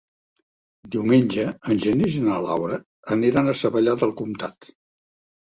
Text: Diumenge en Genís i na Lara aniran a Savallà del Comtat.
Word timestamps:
Diumenge 0.95 1.43
en 1.73 1.81
Genís 1.83 2.15
i 2.21 2.23
na 2.29 2.39
Lara 2.47 2.81
aniran 3.17 3.53
a 3.53 3.55
Savallà 3.61 3.95
del 4.03 4.17
Comtat. 4.25 4.73